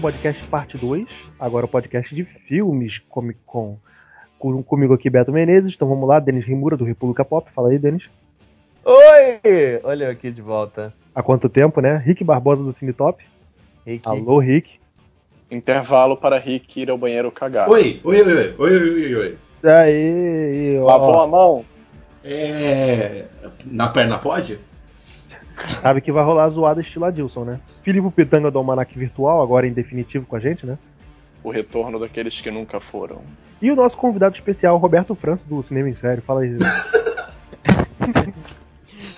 [0.00, 1.06] Podcast Parte 2,
[1.38, 3.76] agora o podcast de filmes Comic Con.
[4.38, 7.78] Com- Comigo aqui, Beto Menezes, então vamos lá, Denis Rimura, do República Pop, fala aí,
[7.78, 8.04] Denis.
[8.84, 9.80] Oi!
[9.84, 10.94] Olha eu aqui de volta.
[11.14, 11.96] Há quanto tempo, né?
[11.98, 13.22] Rick Barbosa do Cine Top.
[13.86, 14.08] Rick.
[14.08, 14.70] Alô, Rick.
[15.50, 17.68] Intervalo para Rick ir ao banheiro cagar.
[17.68, 19.38] Oi, oi, oi, oi, oi, oi, oi.
[19.70, 21.64] Aí, ó, Lavou a mão?
[22.24, 23.26] É.
[23.66, 24.58] Na perna pode?
[25.82, 27.60] sabe que vai rolar a zoada estilo Adilson, né?
[27.82, 30.78] Filipe Pitanga do Almanac Virtual, agora em definitivo com a gente, né?
[31.42, 33.22] O retorno daqueles que nunca foram.
[33.62, 36.20] E o nosso convidado especial, Roberto França, do Cinema em Série.
[36.20, 36.56] Fala aí.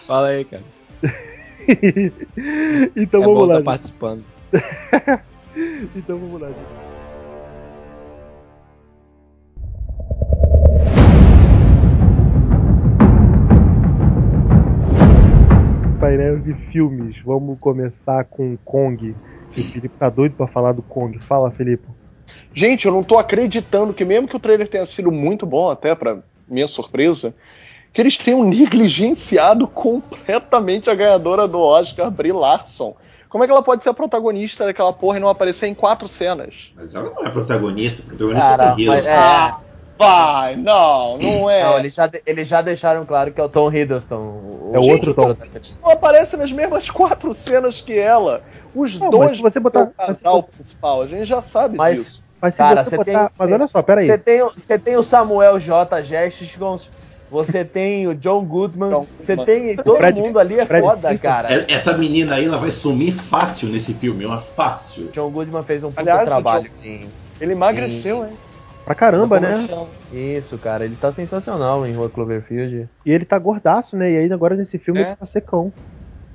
[0.07, 0.63] Fala aí, cara.
[2.97, 3.57] então é vamos bom lá.
[3.57, 4.25] tá participando.
[5.97, 6.49] então vamos lá.
[6.49, 6.92] gente.
[16.03, 17.15] Painel de filmes.
[17.25, 19.15] Vamos começar com Kong.
[19.49, 21.17] O Felipe tá doido pra falar do Kong.
[21.21, 21.87] Fala, Felipe.
[22.53, 25.95] Gente, eu não tô acreditando que mesmo que o trailer tenha sido muito bom, até
[25.95, 27.33] pra minha surpresa,
[27.93, 32.97] que eles tenham negligenciado completamente a ganhadora do Oscar, Brie Larson.
[33.29, 36.09] Como é que ela pode ser a protagonista daquela porra e não aparecer em quatro
[36.09, 36.73] cenas?
[36.75, 38.93] Mas ela não é protagonista, protagonista Cara, é o Hiddleston.
[38.93, 39.61] mas é- Ah,
[39.99, 41.63] vai, não, não é.
[41.65, 44.17] Não, eles já, eles já deixaram claro que é o Tom Hiddleston.
[44.17, 45.35] O, É o outro Tom.
[45.83, 48.43] Não aparece nas mesmas quatro cenas que ela.
[48.75, 52.23] Os Não, dois você botar- são o casal principal, a gente já sabe Mas- disso.
[52.41, 53.11] Mas Cara, você botar...
[53.29, 54.05] tem- Mas olha só, peraí.
[54.07, 56.01] Você tem, o- você tem o Samuel J.
[56.03, 56.79] Jackson,
[57.31, 59.77] você tem o John Goodman, John você tem.
[59.77, 61.49] Todo Fred- mundo ali é Fred foda, cara.
[61.71, 65.09] Essa menina aí, ela vai sumir fácil nesse filme, uma fácil.
[65.13, 67.09] John Goodman fez um puta Aliás, trabalho em.
[67.41, 68.33] Ele emagreceu, hein?
[68.85, 69.67] Pra caramba, né?
[70.11, 72.89] Isso, cara, ele tá sensacional em Rua Cloverfield.
[73.07, 74.11] E ele tá gordaço, né?
[74.11, 75.09] E aí agora nesse filme É.
[75.09, 75.73] ele tá secão.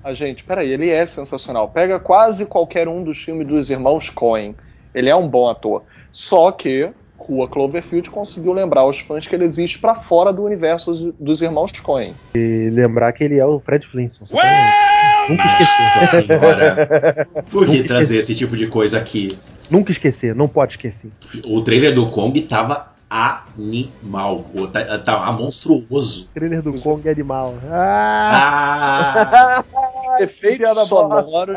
[0.03, 1.67] A gente, peraí, ele é sensacional.
[1.67, 4.55] Pega quase qualquer um dos filmes dos irmãos Coen.
[4.95, 5.83] Ele é um bom ator.
[6.13, 11.13] Só que Rua Cloverfield conseguiu lembrar os fãs que ele existe pra fora do universo
[11.19, 12.15] dos- irmãos Coen.
[12.35, 14.29] E lembrar que ele é o Fred Flintstone.
[14.29, 15.43] pra- Nunca
[17.51, 19.37] por que trazer esse tipo de coisa aqui?
[19.69, 21.11] Nunca esquecer, não pode esquecer.
[21.45, 24.45] O trailer do Kong tava animal.
[24.55, 26.25] Pô, tá, tá monstruoso.
[26.25, 27.55] O trailer do Kong é animal.
[27.71, 29.63] Ah!
[29.73, 30.21] Ah!
[30.21, 31.55] Efeitos piada sonoros.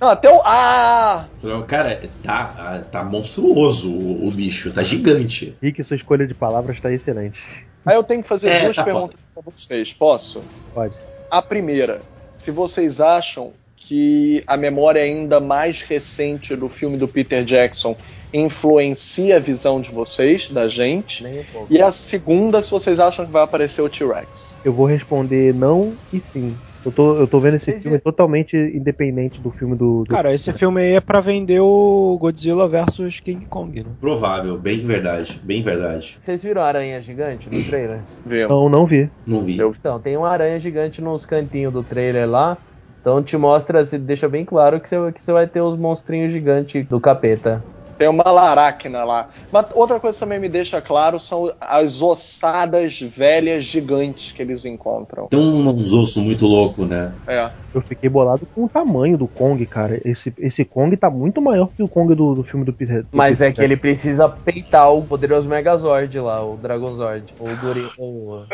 [0.00, 0.40] Não, até o.
[0.44, 1.26] Ah!
[1.68, 5.54] Cara, tá, tá monstruoso o, o bicho, tá gigante.
[5.62, 7.38] Rick, sua escolha de palavras tá excelente.
[7.84, 10.42] Aí eu tenho que fazer É, duas tá perguntas pra vocês, posso?
[10.74, 10.94] Pode.
[11.30, 12.00] A primeira,
[12.36, 13.52] se vocês acham
[13.90, 17.96] que a memória ainda mais recente do filme do Peter Jackson
[18.32, 21.24] influencia a visão de vocês, da gente.
[21.24, 21.66] Nem um pouco.
[21.72, 24.56] E a segunda, se vocês acham que vai aparecer o T-Rex.
[24.64, 26.54] Eu vou responder não e sim.
[26.86, 30.04] Eu tô, eu tô vendo esse filme totalmente independente do filme do.
[30.04, 33.90] do- Cara, esse filme aí é pra vender o Godzilla versus King Kong, né?
[34.00, 36.14] Provável, bem verdade, bem verdade.
[36.16, 37.98] Vocês viram a aranha gigante no trailer?
[38.24, 38.50] Vemos.
[38.50, 39.10] Não, não vi.
[39.26, 39.58] Não vi.
[39.58, 42.56] Eu- Então, tem uma aranha gigante nos cantinhos do trailer lá.
[43.00, 46.32] Então te mostra, se deixa bem claro que você, que você vai ter os monstrinhos
[46.32, 47.62] gigantes do capeta.
[48.00, 49.28] Tem uma laracna lá.
[49.52, 54.64] Mas outra coisa que também me deixa claro são as ossadas velhas gigantes que eles
[54.64, 55.26] encontram.
[55.26, 57.12] Tem uns ossos muito loucos, né?
[57.26, 57.50] É.
[57.74, 60.00] Eu fiquei bolado com o tamanho do Kong, cara.
[60.02, 63.02] Esse, esse Kong tá muito maior que o Kong do, do filme do Peter.
[63.02, 67.34] do Mas Peter é que ele precisa peitar o poderoso Megazord lá, o Dragonzord.
[67.38, 67.86] O Guri.
[67.98, 68.44] O...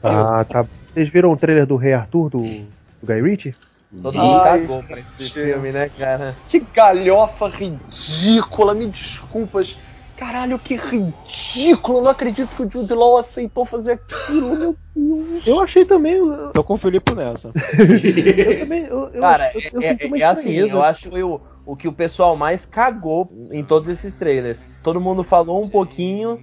[0.00, 0.64] Ah, tá.
[0.94, 3.52] Vocês viram o trailer do Rei Arthur do, do Guy Ritchie?
[4.00, 6.36] Todo mundo Ai, cagou pra esse filme, né, cara?
[6.48, 9.76] Que galhofa ridícula, me desculpas.
[10.16, 11.98] Caralho, que ridículo!
[11.98, 15.46] Eu não acredito que o Jude Law aceitou fazer aquilo, meu Deus.
[15.46, 16.14] Eu achei também.
[16.14, 17.50] Eu, Tô com o Felipe nessa.
[17.52, 18.84] eu também.
[18.84, 21.40] Eu, eu, Cara, eu, eu é, senti é- é assim, eu acho que foi o,
[21.66, 24.64] o que o pessoal mais cagou em todos esses trailers.
[24.82, 26.40] Todo mundo falou um pouquinho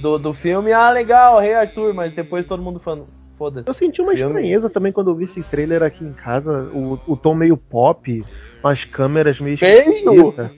[0.00, 3.06] do, do filme, ah, legal, Rei Arthur, mas depois todo mundo falando,
[3.42, 3.68] foda-se.
[3.68, 4.26] Eu senti uma Filme.
[4.26, 6.70] estranheza também quando eu vi esse trailer aqui em casa.
[6.72, 8.24] O, o tom meio pop,
[8.62, 10.50] umas câmeras meio esquisitas.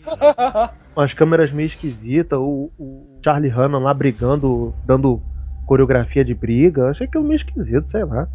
[0.95, 2.39] umas câmeras meio esquisitas.
[2.39, 5.23] O, o Charlie Hanna lá brigando, dando
[5.67, 6.91] coreografia de briga.
[6.91, 8.29] Achei que é meio esquisito, sei lá.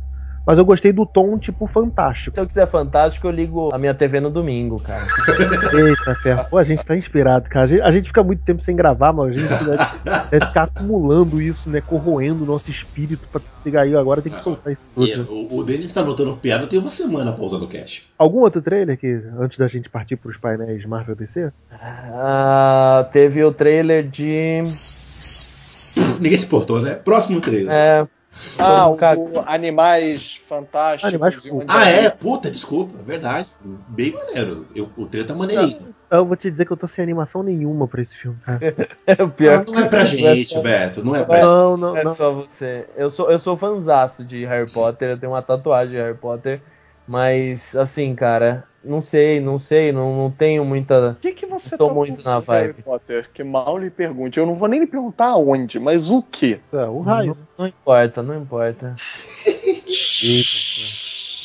[0.50, 2.34] Mas eu gostei do tom, tipo, fantástico.
[2.34, 5.04] Se eu quiser fantástico, eu ligo a minha TV no domingo, cara.
[5.78, 6.44] Eita, ferro.
[6.50, 7.66] Pô, a gente tá inspirado, cara.
[7.66, 9.84] A gente, a gente fica muito tempo sem gravar, mas a gente deve,
[10.32, 11.82] deve ficar acumulando isso, né?
[11.82, 15.28] Corroendo o nosso espírito pra chegar aí agora, tem que soltar isso tudo.
[15.30, 18.10] o, o Denis tá anotando piada tem uma semana pra usar no cast.
[18.18, 21.52] Algum outro trailer que, antes da gente partir pros painéis Marvel DC?
[21.72, 24.64] Ah, teve o trailer de.
[26.20, 26.96] Ninguém se portou, né?
[26.96, 27.72] Próximo trailer.
[27.72, 28.08] É,
[28.58, 31.46] Ah, o, o Animais Fantásticos.
[31.68, 32.10] Ah, é?
[32.10, 33.48] Puta, desculpa, é verdade.
[33.88, 34.66] Bem maneiro.
[34.76, 35.94] Eu, o trailer tá maneirinho.
[36.10, 38.60] Eu vou te dizer que eu tô sem animação nenhuma pra esse filme, cara.
[39.06, 39.64] É o pior.
[39.66, 41.06] Não, não é pra gente, Beto.
[41.06, 42.16] Não é pra Não, não, É não.
[42.16, 42.86] só você.
[42.98, 46.62] Eu sou, eu sou fanzaço de Harry Potter, eu tenho uma tatuagem de Harry Potter,
[47.08, 51.12] mas assim, cara, não sei, não sei, não, não tenho muita.
[51.12, 52.68] O que, que você Tô tá muito pensando, na vibe.
[52.68, 53.30] Harry Potter?
[53.34, 54.40] Que mal lhe pergunte.
[54.40, 56.60] Eu não vou nem lhe perguntar aonde, mas o que?
[56.74, 57.36] É, o raio.
[57.58, 58.96] Não, não importa, não importa.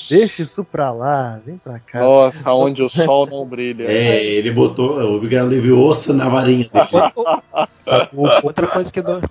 [0.09, 2.01] Deixa isso pra lá, vem pra cá.
[2.01, 3.85] Nossa, onde o sol não brilha.
[3.85, 6.67] É, ele botou o Miguel Leviosa na varinha
[8.43, 9.23] Outra coisa que não,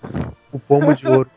[0.51, 1.30] o pombo de ouro.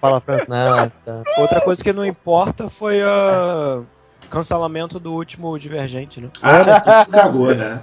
[0.00, 0.20] Fala.
[0.48, 1.22] Não, tá.
[1.38, 3.84] outra coisa que não importa foi o
[4.28, 6.28] cancelamento do último Divergente, né?
[6.42, 7.80] Ah, tu cagou, né?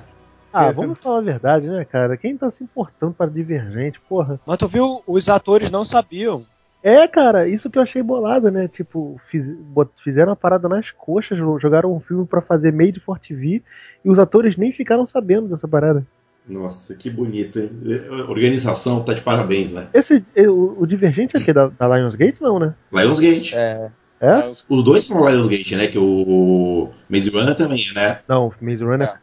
[0.51, 2.17] Ah, vamos falar a verdade, né, cara?
[2.17, 4.39] Quem tá se importando para Divergente, porra?
[4.45, 6.43] Mas tu viu, os atores não sabiam.
[6.81, 8.67] É, cara, isso que eu achei bolado, né?
[8.69, 9.57] Tipo, fiz-
[10.03, 13.61] fizeram a parada nas coxas, jo- jogaram um filme pra fazer made for TV
[14.03, 16.05] e os atores nem ficaram sabendo dessa parada.
[16.47, 17.69] Nossa, que bonito, hein?
[18.09, 19.87] A organização tá de parabéns, né?
[19.93, 22.73] Esse, eh, o, o Divergente é aqui da, da Lionsgate, não, né?
[22.91, 23.55] Lionsgate.
[23.55, 23.89] É.
[24.21, 24.49] É?
[24.67, 25.87] Os dois são Lionsgate, né?
[25.87, 28.19] Que o Maze Runner também, né?
[28.27, 29.13] Não, Maze Runner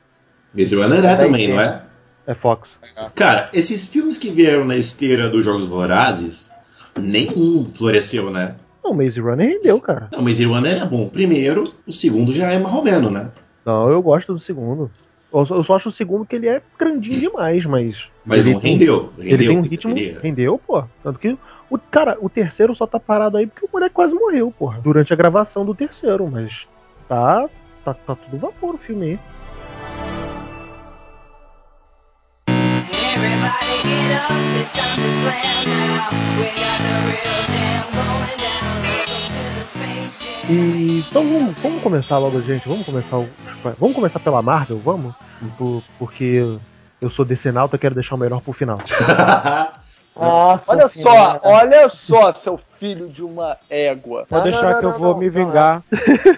[0.54, 1.82] Maze Runner é também, não é?
[2.26, 2.68] é Fox.
[3.14, 6.50] Cara, esses filmes que vieram na esteira dos Jogos Vorazes,
[6.98, 8.56] nenhum floresceu, né?
[8.82, 10.08] Não, Maze Runner rendeu, cara.
[10.12, 11.04] Não, Maze Runner é bom.
[11.04, 13.30] O primeiro, o segundo já é marromeno, né?
[13.64, 14.90] Não, eu gosto do segundo.
[15.32, 17.96] Eu só, eu só acho o segundo que ele é grandinho demais, mas.
[18.24, 19.12] Mas ele não rendeu.
[19.18, 19.94] rendeu Ele tem um o ritmo.
[19.94, 20.20] deveria.
[20.20, 20.84] Rendeu, pô.
[21.02, 21.36] Tanto que.
[21.68, 24.80] O, cara, o terceiro só tá parado aí porque o moleque quase morreu, porra.
[24.80, 26.52] Durante a gravação do terceiro, mas.
[27.08, 27.48] Tá.
[27.84, 29.18] Tá, tá tudo vapor o filme aí.
[40.48, 42.68] E então vamos, vamos começar logo, gente.
[42.68, 43.28] Vamos começar o.
[43.78, 45.14] Vamos começar pela Marvel, vamos?
[45.58, 46.40] Por- porque
[47.00, 48.78] eu sou decenalta, quero deixar o melhor pro final.
[50.18, 54.26] Nossa Olha só, olha só, seu filho de uma égua.
[54.30, 55.82] Vou Não, deixar não, que eu vou não, me não, vingar.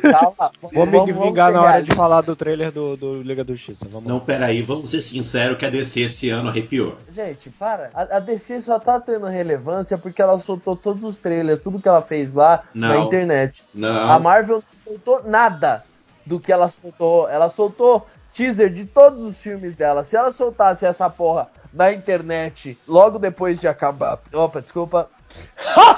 [0.02, 3.44] Calma, Vou me vamos- vamos vingar na hora de falar do trailer do, do Liga
[3.44, 3.86] da Justiça.
[3.90, 4.24] Vamos Não, lá.
[4.24, 6.96] peraí, vamos ser sinceros que a DC esse ano arrepiou.
[7.10, 7.90] Gente, para.
[7.94, 11.88] A, a DC só tá tendo relevância porque ela soltou todos os trailers, tudo que
[11.88, 13.04] ela fez lá na Não.
[13.04, 13.64] internet.
[13.74, 14.10] Não.
[14.10, 15.84] A Marvel não soltou nada
[16.26, 17.28] do que ela soltou.
[17.28, 20.04] Ela soltou teaser de todos os filmes dela.
[20.04, 24.18] Se ela soltasse essa porra na internet logo depois de acabar.
[24.32, 25.08] Opa, desculpa.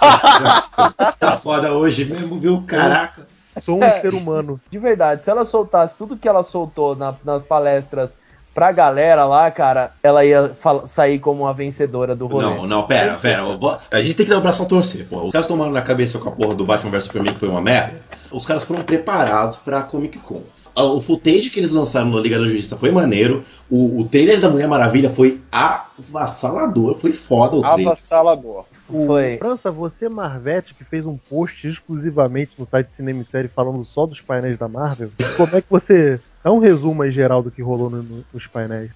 [1.19, 2.63] Tá foda hoje mesmo, viu?
[2.67, 3.27] Caraca.
[3.65, 4.61] Sou um ser humano.
[4.71, 8.17] De verdade, se ela soltasse tudo que ela soltou na- nas palestras
[8.55, 10.53] pra galera lá, cara, ela ia
[10.87, 12.47] sair como uma vencedora do rolê.
[12.47, 13.43] Não, não, pera, pera.
[13.45, 15.23] vou- A gente tem que dar o braço a torcer, pô.
[15.25, 17.61] Os caras tomaram na cabeça com a porra do Batman vs Superman, que foi uma
[17.61, 18.01] merda.
[18.31, 20.43] Os caras foram preparados pra Comic Con.
[20.75, 23.45] O footage que eles lançaram no Liga da Justiça foi maneiro.
[23.71, 26.97] O, o trailer da Mulher Maravilha foi avassalador.
[26.99, 27.89] Foi foda o trailer.
[27.89, 28.65] Avassalador.
[28.89, 29.37] O Foi.
[29.39, 34.07] França, você, Marvete, que fez um post exclusivamente no site Cinema e Série falando só
[34.07, 36.19] dos painéis da Marvel, como é que você.
[36.43, 38.91] Dá um resumo aí geral do que rolou no- no- nos painéis.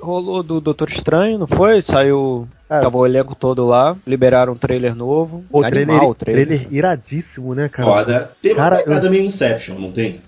[0.00, 1.80] Rolou do Doutor Estranho, não foi?
[1.82, 2.46] Saiu.
[2.70, 2.80] É.
[2.80, 5.42] Tava o elenco todo lá, liberaram um trailer novo.
[5.50, 6.46] Pô, Animal trailer, o trailer.
[6.46, 7.88] trailer iradíssimo, né, cara?
[7.88, 8.30] Foda.
[8.42, 10.20] Tem uma Cara, pegada meio Inception, não tem?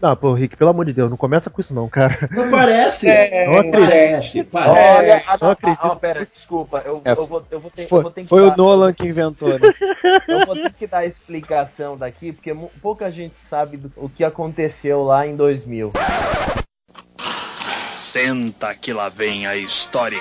[0.00, 2.28] Não, pô, Rick, pelo amor de Deus, não começa com isso não, cara.
[2.30, 3.08] Não parece.
[3.08, 4.96] É, não parece, parece.
[4.98, 5.80] Olha, ah, não não, acredito.
[5.82, 8.28] ah, pera, desculpa, eu, É, eu vou, eu vou ter, eu Foi, vou ter que
[8.28, 9.70] foi o dar- Nolan que inventou, né?
[10.28, 14.22] Eu vou ter que dar a explicação daqui, porque pouca gente sabe do, o que
[14.24, 15.92] aconteceu lá em 2000.
[17.94, 20.18] Senta que lá vem a história.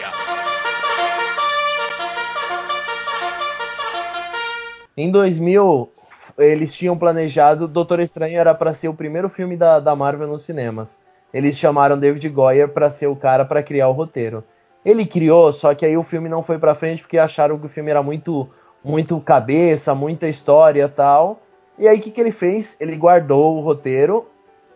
[4.97, 5.94] Em 2000, f-
[6.37, 10.43] eles tinham planejado, Doutor Estranho era pra ser o primeiro filme da, da Marvel nos
[10.43, 10.99] cinemas.
[11.33, 14.43] Eles chamaram David Goyer pra ser o cara pra criar o roteiro.
[14.83, 17.69] Ele criou, só que aí o filme não foi pra frente porque acharam que o
[17.69, 18.49] filme era muito
[18.83, 21.39] muito cabeça, muita história tal.
[21.77, 22.77] E aí o que, que ele fez?
[22.79, 24.27] Ele guardou o roteiro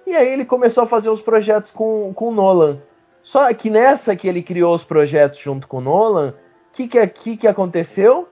[0.05, 2.79] e aí ele começou a fazer os projetos com, com Nolan.
[3.21, 7.37] Só que nessa que ele criou os projetos junto com Nolan, o que, que, que,
[7.37, 8.27] que aconteceu?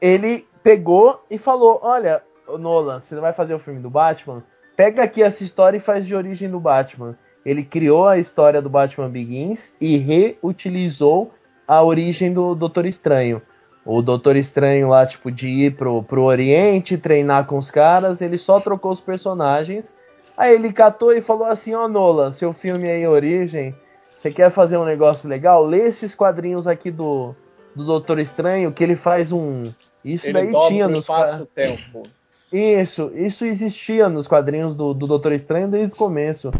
[0.00, 4.42] Ele pegou e falou: Olha, Nolan, você vai fazer o filme do Batman?
[4.76, 7.16] Pega aqui essa história e faz de origem do Batman.
[7.44, 11.32] Ele criou a história do Batman Begins e reutilizou
[11.66, 13.40] a origem do Doutor Estranho.
[13.84, 18.38] O Doutor Estranho lá, tipo, de ir pro, pro Oriente, treinar com os caras, ele
[18.38, 19.94] só trocou os personagens.
[20.36, 23.74] Aí ele catou e falou assim: Ó, Nolan, seu filme aí, Origem,
[24.16, 25.64] você quer fazer um negócio legal?
[25.64, 27.34] Lê esses quadrinhos aqui do,
[27.76, 29.62] do Doutor Estranho, que ele faz um,
[30.02, 32.02] Isso Ele daí tinha o nos espaço-tempo.
[32.54, 36.52] Isso, isso existia nos quadrinhos do, do Doutor Estranho desde o começo.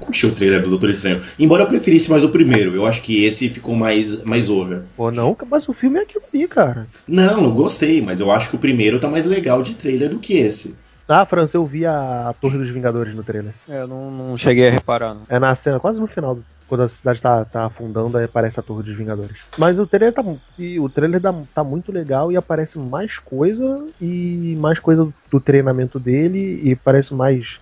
[0.00, 1.22] Curti o trailer do Doutor Estranho.
[1.38, 4.82] Embora eu preferisse mais o primeiro, eu acho que esse ficou mais, mais over.
[4.96, 6.88] Pô, não, mas o filme é aquilo ali, cara.
[7.06, 10.18] Não, não gostei, mas eu acho que o primeiro tá mais legal de trailer do
[10.18, 10.74] que esse.
[11.06, 13.54] Ah, França, eu vi a, Torre dos Vingadores no trailer.
[13.68, 15.14] É, eu não, não cheguei a reparar.
[15.14, 15.22] Não.
[15.28, 16.36] É na cena, quase no final,
[16.68, 19.38] quando a cidade tá, tá afundando, aí aparece a Torre dos Vingadores.
[19.58, 24.54] Mas o trailer tá, o trailer tá, tá muito legal e aparece mais coisa e
[24.56, 27.58] mais coisa do treinamento dele e parece mais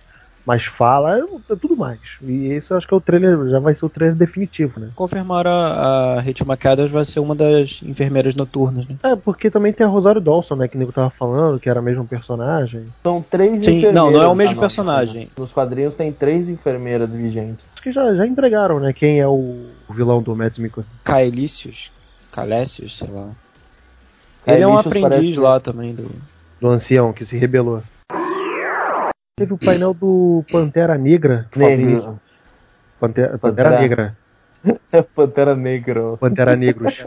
[0.47, 1.99] mais fala, é, é tudo mais.
[2.21, 4.91] E esse eu acho que é o trailer, já vai ser o trailer definitivo, né?
[4.95, 8.95] Confirmaram a, a Rachel McAdams vai ser uma das enfermeiras noturnas, né?
[9.03, 11.81] É, porque também tem a Rosário Dawson, né, que o nego tava falando, que era
[11.81, 12.85] o mesmo personagem.
[13.03, 13.93] São três Sim, enfermeiras.
[13.93, 15.25] não, não é o na mesmo nossa, personagem.
[15.25, 15.27] né?
[15.37, 17.73] Nos quadrinhos tem três enfermeiras vigentes.
[17.73, 20.89] Acho que já, já entregaram, né, quem é o, vilão do Mads Mikkelsen.
[21.03, 21.91] Caelícios,
[22.31, 23.31] Calécios, sei lá.
[24.45, 26.09] Ele é um aprendiz parece- lá também do.
[26.61, 27.83] do ancião que se rebelou.
[29.37, 31.47] Teve o painel do Pantera Negra.
[31.55, 32.19] Negro.
[32.99, 34.17] Pantera, Pantera Pantera- Negra.
[35.15, 36.17] Pantera Negro.
[36.19, 36.93] Pantera Negros.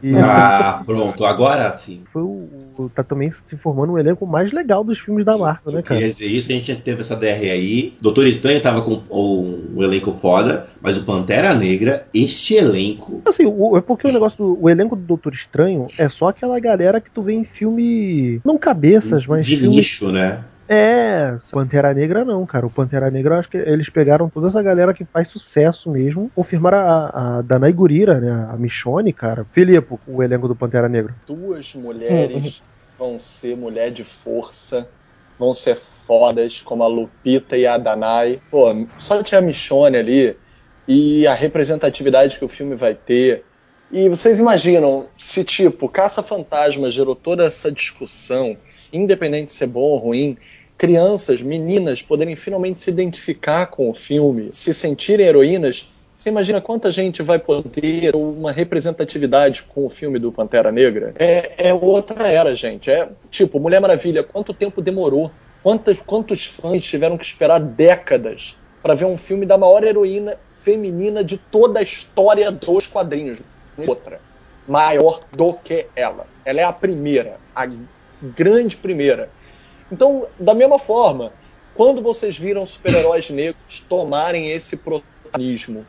[0.00, 2.04] E Ah, pronto, agora sim.
[2.12, 2.48] foi o,
[2.78, 5.98] o- tá também se formando um elenco mais legal dos filmes da Marvel, né, cara?
[6.00, 7.96] dizer isso, a gente teve essa DR aí.
[8.00, 13.22] Doutor Estranho tava com o, o elenco foda, mas o Pantera Negra, este elenco.
[13.28, 16.60] Assim, o- é porque o negócio do o elenco do Doutor Estranho é só aquela
[16.60, 18.40] galera que tu vê em filme.
[18.44, 19.74] Não cabeças, mas de filme.
[19.78, 20.44] nicho, né?
[20.68, 22.66] É, Pantera Negra não, cara.
[22.66, 26.30] O Pantera Negra, acho que eles pegaram toda essa galera que faz sucesso mesmo.
[26.34, 28.48] Confirmaram a, a Danai Gurira, né?
[28.50, 29.44] A Michonne, cara.
[29.52, 31.14] Filipe, o elenco do Pantera Negra.
[31.26, 32.62] Duas mulheres
[32.98, 34.88] vão ser mulher de força,
[35.38, 38.40] vão ser fodas, como a Lupita e a Danai.
[38.50, 40.36] Pô, só tinha a Michonne ali
[40.88, 43.44] e a representatividade que o filme vai ter.
[43.90, 48.56] E vocês imaginam se, tipo, Caça Fantasma gerou toda essa discussão,
[48.92, 50.36] independente de ser bom ou ruim,
[50.76, 55.88] crianças, meninas poderem finalmente se identificar com o filme, se sentirem heroínas.
[56.16, 61.14] Você imagina quanta gente vai poder ter uma representatividade com o filme do Pantera Negra?
[61.16, 62.90] É, é outra era, gente.
[62.90, 65.30] É tipo, Mulher Maravilha, quanto tempo demorou?
[65.62, 71.22] Quantas, quantos fãs tiveram que esperar décadas para ver um filme da maior heroína feminina
[71.22, 73.40] de toda a história dos quadrinhos?
[73.86, 74.20] Outra.
[74.66, 76.26] Maior do que ela.
[76.44, 77.38] Ela é a primeira.
[77.54, 77.68] A
[78.22, 79.30] grande primeira.
[79.90, 81.32] Então, da mesma forma,
[81.74, 85.86] quando vocês viram super-heróis negros tomarem esse protagonismo,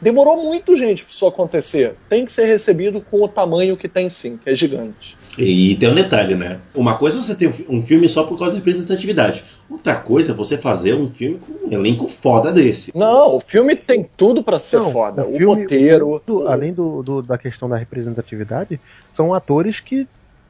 [0.00, 1.94] demorou muito, gente, para isso acontecer.
[2.08, 5.16] Tem que ser recebido com o tamanho que tem sim, que é gigante.
[5.38, 6.58] E tem um detalhe, né?
[6.74, 9.44] Uma coisa é você ter um filme só por causa da representatividade.
[9.70, 12.90] Outra coisa é você fazer um filme com um elenco foda desse.
[12.96, 15.24] Não, o filme tem tudo para ser Não, foda.
[15.26, 16.20] O, filme- roteiro.
[16.26, 18.80] do- além do, do- da questão da representatividade,
[19.16, 20.06] são atores que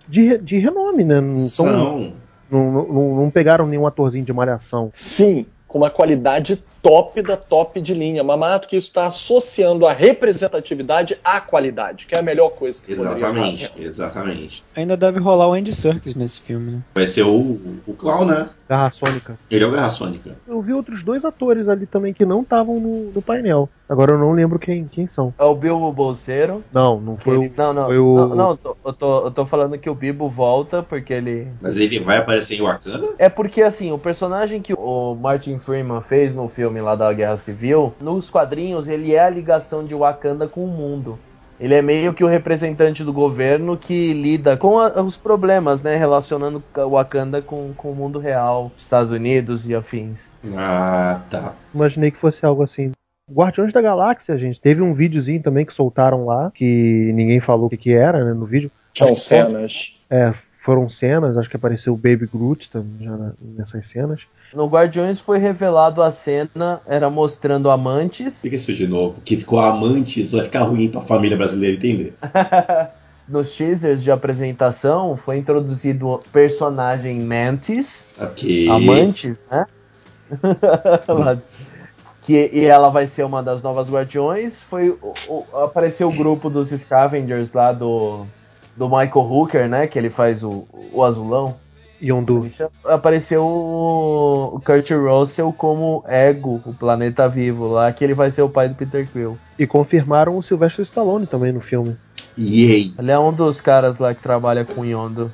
[0.09, 1.21] de, de renome, né?
[1.21, 2.13] Não, são, São.
[2.51, 4.89] não, não, não pegaram nenhum atorzinho de malhação.
[4.95, 8.23] Sim, com uma qualidade top da top de linha.
[8.25, 12.95] Mamato que isso está associando a representatividade à qualidade, que é a melhor coisa que
[12.95, 13.83] poderia Exatamente, fazer.
[13.83, 14.65] exatamente.
[14.77, 16.79] Ainda deve rolar o Andy Serkis nesse filme, né?
[16.95, 18.49] Vai ser o, o Clown, né?
[18.69, 19.39] Garra Sônica.
[19.51, 20.37] Ele é o Garra Sônica.
[20.47, 23.67] Eu vi outros dois atores ali também que não estavam no, no painel.
[23.89, 25.33] Agora eu não lembro quem, quem são.
[25.39, 26.63] É o Bilbo Bolseiro.
[26.71, 27.53] Não, não foi Ele- o.
[27.57, 27.87] Não, não.
[27.87, 30.83] foi o- Não, não, eu tô- eu, tô, eu tô falando que o Bilbo volta
[30.83, 31.49] porque ele.
[31.63, 33.09] Mas ele vai aparecer em Wakanda?
[33.19, 37.37] É porque assim, o personagem que o Martin Freeman fez no filme lá da Guerra
[37.37, 41.19] Civil, nos quadrinhos ele é a ligação de Wakanda com o mundo.
[41.61, 45.97] Ele é meio que o representante do governo que lida com a- os problemas, né?
[45.97, 50.31] Relacionando o Wakanda com, com o mundo real, Estados Unidos e afins.
[50.57, 51.55] Ah, tá.
[51.75, 52.93] Imaginei que fosse algo assim.
[53.31, 54.61] Guardiões da Galáxia, gente.
[54.61, 58.33] Teve um videozinho também que soltaram lá, que ninguém falou o que, que era, né,
[58.33, 58.71] no vídeo.
[58.97, 59.95] Foi- cenas.
[60.09, 60.33] É,
[60.69, 64.21] foram cenas, acho que apareceu o Baby Groot também já na- nessas cenas.
[64.53, 68.43] No Guardiões foi revelado a cena, era mostrando amantes.
[68.43, 69.19] Fica isso de novo.
[69.23, 72.13] Que ficou amante, isso vai ficar ruim pra família brasileira entender.
[73.27, 78.69] Nos teasers de apresentação foi introduzido o personagem Mantis, Ok.
[78.69, 79.65] Amantes, né?
[82.23, 84.63] Que, e ela vai ser uma das novas Guardiões.
[84.63, 88.27] Foi, o- o- apareceu o grupo dos Scavengers lá do,
[88.79, 89.87] do Michael Hooker, né?
[89.87, 91.57] Que ele faz o, o azulão.
[92.01, 92.49] Yondu.
[92.85, 98.43] Apareceu o, o Kurt Russell como Ego, o planeta vivo lá, que ele vai ser
[98.43, 99.37] o pai do Peter Quill.
[99.59, 101.97] E confirmaram o Sylvester Stallone também no filme.
[102.39, 102.93] Yay.
[102.97, 105.33] Ele é um dos caras lá que trabalha com Yondo.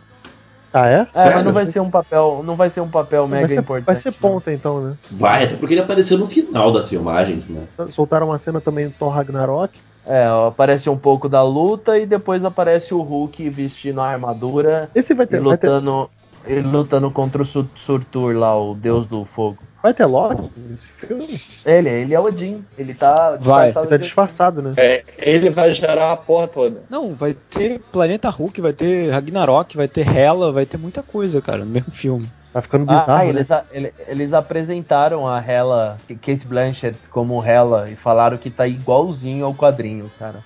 [0.77, 1.07] Ah, é?
[1.15, 3.61] É, mas não vai ser um papel, não vai ser um papel vai mega ser,
[3.61, 3.87] importante.
[3.87, 4.31] Vai ser não.
[4.31, 4.97] ponta então, né?
[5.09, 7.63] Vai, até porque ele apareceu no final das filmagens, né?
[7.93, 9.73] Soltaram uma cena também do Thor Ragnarok.
[10.05, 14.91] É, ó, aparece um pouco da luta e depois aparece o Hulk vestindo a armadura
[14.95, 16.11] Esse vai e ter, vai ter, lutando,
[16.47, 19.59] ele lutando contra o Sur- Surtur lá, o deus do fogo.
[19.83, 21.41] vai ter Loki nesse filme?
[21.65, 22.65] Ele, ele é Odin.
[22.79, 23.67] Ele tá Vai.
[23.67, 24.73] disfarçado Ele tá disfarçado, né?
[24.77, 26.83] É, ele vai gerar a porra toda.
[26.89, 31.41] Não, vai ter Planeta Hulk, vai ter Ragnarok, vai ter Hela, vai ter muita coisa,
[31.43, 32.29] cara, no mesmo filme.
[32.53, 33.29] Tá ficando Ah, bizarro, né?
[33.31, 38.67] eles, a- ele- eles apresentaram a Hela, Kate Blanchett como Hela e falaram que tá
[38.67, 40.39] igualzinho ao quadrinho, cara.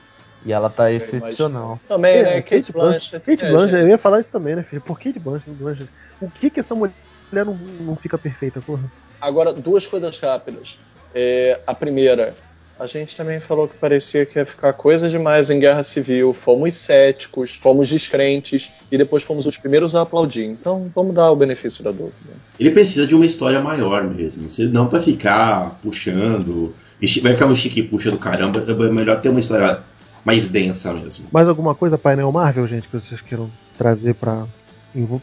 [0.46, 1.80] E ela tá excepcional.
[1.88, 2.42] Também, É, né?
[2.42, 3.20] Kate Blanchett.
[3.24, 3.82] Kate é, Blanchett, gente.
[3.82, 4.80] eu ia falar isso também, né, filho?
[4.82, 5.50] Por que de Blanchett?
[5.50, 5.90] Blanchett?
[6.20, 6.94] O que que essa mulher
[7.32, 8.84] não, não fica perfeita, porra?
[9.20, 10.78] Agora, duas coisas rápidas.
[11.14, 12.34] É, a primeira,
[12.78, 16.32] a gente também falou que parecia que ia ficar coisa demais em Guerra Civil.
[16.32, 20.44] Fomos céticos, fomos descrentes e depois fomos os primeiros a aplaudir.
[20.44, 22.14] Então, vamos dar o benefício da dúvida.
[22.60, 24.48] Ele precisa de uma história maior mesmo.
[24.48, 26.72] Você não vai ficar puxando.
[27.02, 28.64] e Vai ficar um chique puxa do caramba.
[28.68, 29.82] É melhor ter uma história
[30.28, 31.26] mais densa mesmo.
[31.32, 34.44] Mais alguma coisa, painel Marvel, gente, que vocês queiram trazer pra,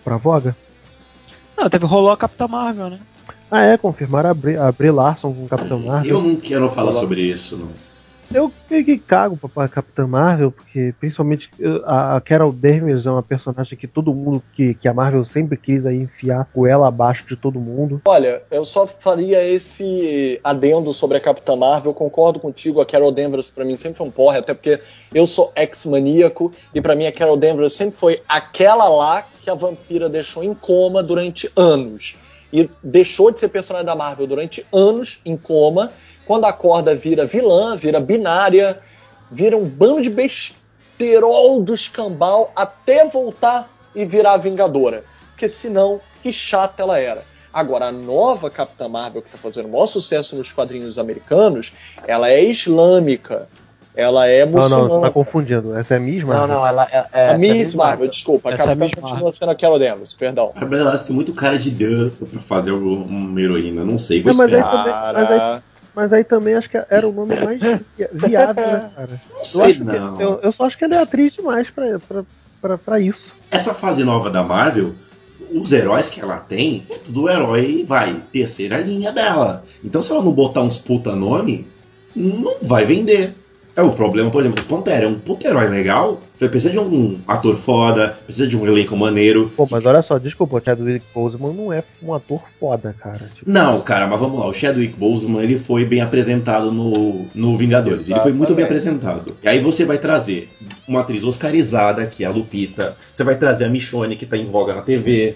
[0.03, 0.57] pra voga?
[1.55, 2.99] Não, teve rolou a Capitã Marvel, né?
[3.51, 6.09] Ah, é, confirmaram a Brie, a Brie Larson com o Capitão Marvel.
[6.09, 7.69] Eu não quero falar sobre isso, não.
[8.33, 11.49] Eu que cago pra, Capitã Marvel, porque principalmente
[11.85, 15.85] a, Carol Danvers é uma personagem que todo mundo, que, que a Marvel sempre quis
[15.85, 18.01] aí enfiar o ela abaixo de todo mundo.
[18.05, 21.91] Olha, eu só faria esse adendo sobre a Capitã Marvel.
[21.91, 24.81] Eu concordo contigo, a Carol Danvers pra mim sempre foi um porre, até porque
[25.13, 29.55] eu sou ex-maníaco e pra mim a Carol Danvers sempre foi aquela lá que a
[29.55, 32.17] vampira deixou em coma durante anos.
[32.51, 35.91] E deixou de ser personagem da Marvel durante anos em coma.
[36.25, 38.79] Quando acorda, vira vilã, vira binária,
[39.31, 45.03] vira um bando de besterol do escambau até voltar e virar Vingadora.
[45.31, 47.23] Porque senão, que chata ela era.
[47.53, 51.73] Agora, a nova Capitã Marvel, que está fazendo o maior sucesso nos quadrinhos americanos,
[52.05, 53.47] ela é islâmica.
[53.97, 55.01] Ela é Não, não, você muçulmana.
[55.07, 55.77] tá confundindo.
[55.77, 56.47] Essa é a Miss Não, Marvel.
[56.49, 57.05] não, ela é.
[57.13, 58.49] é a Miss Marvel, desculpa.
[58.49, 59.33] A Essa é a Capitã Miss continua Marvel.
[59.33, 60.51] sendo a Carol Danvers, perdão.
[60.53, 63.85] A Larson tem muito cara de Dan pra fazer uma heroína.
[63.85, 65.13] Não sei, vou Não, mas aí esperar.
[65.13, 65.61] também- mas aí-
[65.95, 67.59] Mas aí também acho que era o nome mais
[67.97, 69.21] vi- viável, né, cara?
[69.31, 70.19] Não Eu, sei, que- não.
[70.21, 72.23] eu, eu só acho que ela é atriz demais pra, pra,
[72.61, 73.21] pra, pra isso.
[73.49, 74.93] Essa fase nova da Marvel,
[75.53, 79.63] os heróis que ela tem, é tudo herói, vai, terceira linha dela.
[79.83, 81.67] Então se ela não botar uns puta nome,
[82.15, 83.33] não vai vender.
[83.75, 85.05] É o problema, por exemplo, do Pantera.
[85.05, 89.51] É um puta herói legal, precisa de um ator foda, precisa de um elenco maneiro.
[89.55, 93.29] Pô, mas olha só, desculpa, o Chadwick Boseman não é um ator foda, cara.
[93.35, 94.47] Tipo, Não, cara, mas vamos lá.
[94.47, 98.07] O Chadwick Boseman ele foi bem apresentado no, no Vingadores.
[98.07, 99.35] Ele foi muito bem apresentado.
[99.43, 100.49] E aí você vai trazer
[100.87, 102.95] uma atriz oscarizada, que é a Lupita.
[103.13, 105.35] Você vai trazer a Michonne, que tá em voga na TV.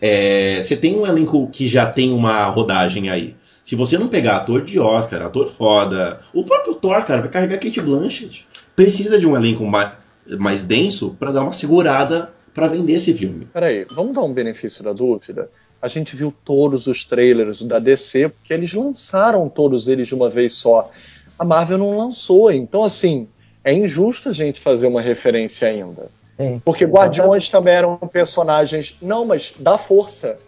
[0.00, 3.36] É, você tem um elenco que já tem uma rodagem aí.
[3.68, 7.58] Se você não pegar ator de Oscar, ator foda, o próprio Thor, cara, vai carregar
[7.58, 8.48] Kate Blanchett.
[8.74, 9.92] Precisa de um elenco mais,
[10.38, 13.46] mais denso pra dar uma segurada pra vender esse filme.
[13.52, 15.50] Peraí, vamos dar um benefício da dúvida?
[15.82, 20.30] A gente viu todos os trailers da DC, porque eles lançaram todos eles de uma
[20.30, 20.90] vez só.
[21.38, 23.28] A Marvel não lançou, então assim,
[23.62, 26.10] é injusto a gente fazer uma referência ainda.
[26.38, 26.62] Sim.
[26.64, 28.96] Porque Guardiões também eram personagens.
[29.02, 30.38] Não, mas dá força.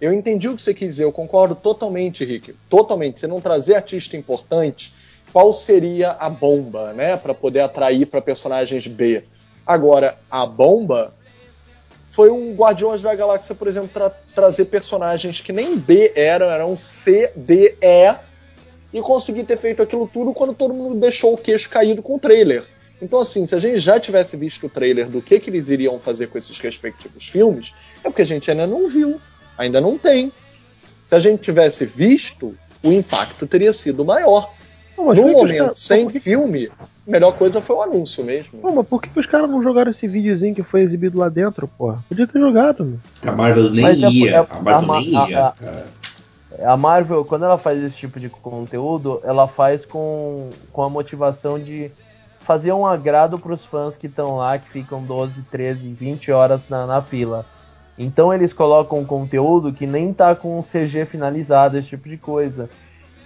[0.00, 2.54] Eu entendi o que você quis dizer, eu concordo totalmente, Rick.
[2.68, 3.20] Totalmente.
[3.20, 4.94] Você não trazer artista importante,
[5.32, 7.16] qual seria a bomba, né?
[7.16, 9.24] Pra poder atrair para personagens B.
[9.66, 11.14] Agora, a bomba
[12.08, 16.76] foi um Guardiões da Galáxia, por exemplo, tra- trazer personagens que nem B eram, eram
[16.76, 18.14] C, D, E,
[18.92, 22.18] e conseguir ter feito aquilo tudo quando todo mundo deixou o queixo caído com o
[22.18, 22.64] trailer.
[23.02, 25.98] Então, assim, se a gente já tivesse visto o trailer do que, que eles iriam
[25.98, 29.20] fazer com esses respectivos filmes, é porque a gente ainda não viu,
[29.58, 30.32] ainda não tem.
[31.04, 34.50] Se a gente tivesse visto, o impacto teria sido maior.
[34.96, 38.60] Não, No os momento, caras- sem que- filme, a melhor coisa foi o anúncio mesmo.
[38.60, 41.28] Pô, mas por que, que os caras não jogaram esse videozinho que foi exibido lá
[41.28, 42.02] dentro, porra?
[42.08, 42.98] Podia ter jogado, meu.
[43.26, 44.30] A Marvel nem Mas é- ia.
[44.30, 45.86] é- a Marvel a- nem a- ia, a- cara.
[46.64, 51.58] A Marvel, quando ela faz esse tipo de conteúdo, ela faz com, com a motivação
[51.58, 51.90] de
[52.38, 56.86] fazer um agrado pros fãs que estão lá, que ficam 12, 13, 20 horas na,
[56.86, 57.44] na fila.
[57.98, 62.68] Então eles colocam um conteúdo que nem tá com CG finalizado, esse tipo de coisa.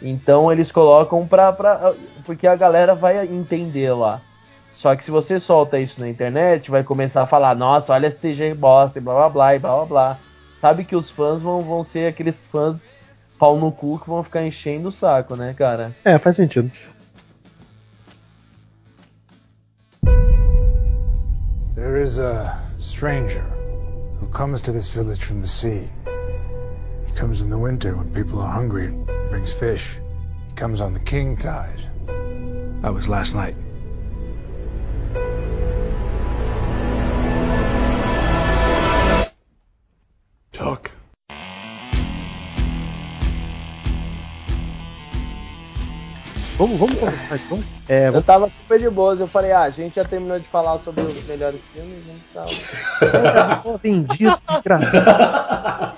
[0.00, 1.94] Então eles colocam pra, pra.
[2.24, 4.20] Porque a galera vai entender lá.
[4.72, 8.32] Só que se você solta isso na internet, vai começar a falar, nossa, olha esse
[8.32, 10.18] CG bosta, e blá blá blá, e blá blá blá.
[10.60, 12.96] Sabe que os fãs vão, vão ser aqueles fãs
[13.38, 15.96] pau no cu que vão ficar enchendo o saco, né, cara?
[16.04, 16.70] É, faz sentido.
[21.74, 23.57] There is a stranger
[24.32, 25.88] comes to this village from the sea.
[27.06, 29.98] He comes in the winter when people are hungry and brings fish.
[30.48, 31.80] He comes on the king tide.
[32.82, 33.56] That was last night.
[40.52, 40.90] Talk.
[46.58, 47.62] Vamos, vamos começar então?
[47.88, 50.46] É, Eu vamos, tava super de boas, eu falei, ah, a gente já terminou de
[50.48, 52.02] falar sobre os melhores filmes,
[52.34, 53.62] a gente.
[53.62, 55.94] Pô, vendido, cara.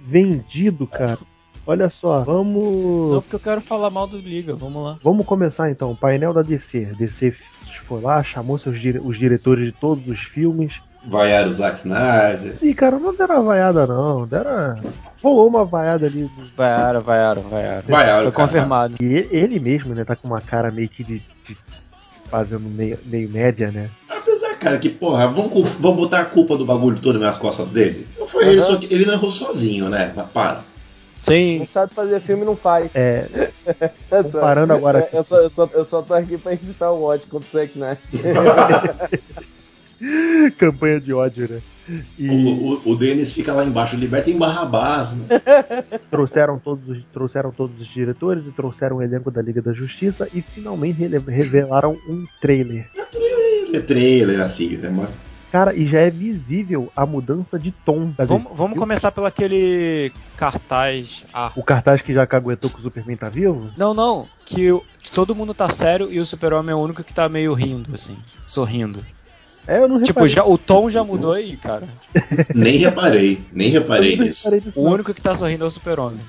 [0.00, 1.18] Vendido, cara.
[1.66, 3.16] Olha só, Não, vamos.
[3.24, 4.98] porque eu quero falar mal do Liga, vamos lá.
[5.02, 5.94] Vamos começar então.
[5.94, 6.86] Painel da DC.
[6.96, 7.34] DC
[7.86, 10.72] foi lá, chamou seus dire- os diretores de todos os filmes.
[11.08, 12.56] Vaiaram o Zack Snyder.
[12.62, 14.26] E, cara, não deram vaiada, não.
[14.26, 14.76] Deram.
[15.22, 16.30] Rolou uma vaiada ali.
[16.56, 17.82] Vaiaram, vaiaram, vaiaram.
[17.88, 18.46] Vaiaram, Foi cara.
[18.48, 18.94] confirmado.
[19.00, 21.18] E ele- ele mesmo, né, tá com uma cara meio que de.
[21.46, 21.56] de-
[22.30, 23.88] fazendo meio, meio média, né?
[24.08, 28.06] Apesar, cara, que, porra, vamos, vamos botar a culpa do bagulho todo nas costas dele?
[28.18, 28.64] Não foi ele, Aham.
[28.66, 30.12] só que ele não errou sozinho, né?
[30.14, 30.60] Mas para.
[31.22, 32.90] Sim, Não sabe fazer filme, não faz.
[32.94, 33.26] É,
[34.30, 37.26] comparando agora Eu, eu só, eu, só, eu só tô aqui pra incitar o ódio
[37.28, 37.98] contra o Zack Snyder.
[40.58, 41.60] campanha de ódio, né?
[42.18, 45.26] E O, o, o Denis fica lá embaixo, libertem Barrabás, né?
[46.10, 50.28] trouxeram todos, os, trouxeram todos os diretores e trouxeram o elenco da Liga da Justiça
[50.34, 52.88] e finalmente revelaram um trailer.
[53.72, 54.90] É trailer, assim, né?
[54.90, 55.10] Mas
[55.50, 58.12] Cara, e já é visível a mudança de tom.
[58.18, 61.24] Vamos, vamos começar pelo aquele cartaz.
[61.32, 63.70] Ah, O cartaz que já caguetou que o Superman tá vivo?
[63.76, 64.68] não, não, que,
[65.02, 67.94] que todo mundo tá sério e o Super-Homem é o único que tá meio rindo,
[67.94, 69.04] assim, sorrindo.
[69.66, 70.28] É, eu não Tipo, reparei.
[70.28, 71.88] já, o tom já mudou aí, cara.
[72.54, 74.48] nem reparei, nem reparei nisso.
[74.74, 76.20] O único que tá sorrindo é o Super-Homem.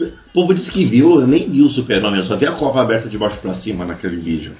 [0.00, 2.80] O povo disse que viu, eu nem vi o Super-Homem, eu só vi a copa
[2.80, 4.54] aberta de baixo pra cima naquele vídeo.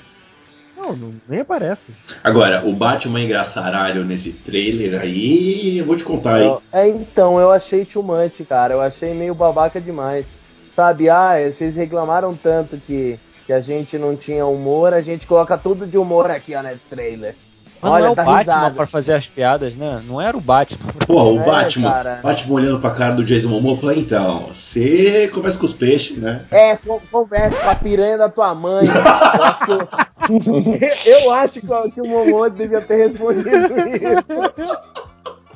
[0.76, 1.80] Não, não, nem aparece.
[2.24, 6.56] Agora, o Batman engraçaralho nesse trailer aí, eu vou te contar aí.
[6.72, 8.74] É, então, eu achei much, cara.
[8.74, 10.32] Eu achei meio babaca demais.
[10.68, 15.56] Sabe, ah, vocês reclamaram tanto que, que a gente não tinha humor, a gente coloca
[15.56, 17.36] tudo de humor aqui, ó, nesse trailer.
[17.82, 18.74] Mas Olha, não é o tá Batman risada.
[18.76, 20.00] pra fazer as piadas, né?
[20.06, 20.92] Não era o Batman.
[21.04, 22.20] Porra, o É, Batman, cara.
[22.22, 26.42] Batman olhando pra cara do Jason Momoa, falou, então, você conversa com os peixes, né?
[26.52, 28.86] É, con- conversa com a piranha da tua mãe.
[29.42, 29.88] Eu acho que, o-
[31.24, 34.28] eu acho que o- que o Momoa devia ter respondido isso.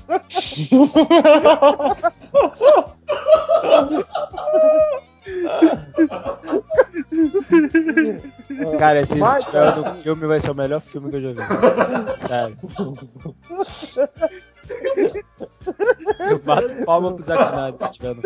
[8.78, 9.76] Cara, se isso tiver cara.
[9.76, 11.38] no filme, vai ser o melhor filme que eu já vi.
[12.18, 12.56] Sério.
[16.30, 18.20] Eu bato palma pro Zack Snyder se tiver no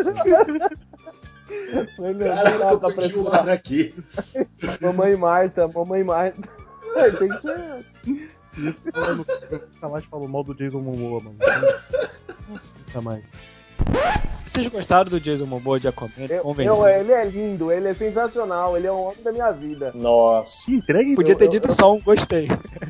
[1.97, 2.23] filme.
[2.23, 3.95] Caraca, tá perdi o parecendo ar aqui.
[4.79, 6.39] Mamãe Marta, mamãe Marta.
[7.17, 7.85] Tem que ser.
[8.57, 11.37] Nunca mais falou mal do Jason Momoa, mano.
[12.87, 13.23] Nunca mais.
[14.45, 16.11] Vocês gostaram do Jason Momoa de Aquaman?
[16.29, 19.91] Eu, eu- ele é lindo, ele é sensacional, ele é o homem da minha vida.
[19.95, 20.65] Nossa.
[20.65, 21.15] Que entregue.
[21.15, 22.47] Podia ter eu- dito eu- só um gostei.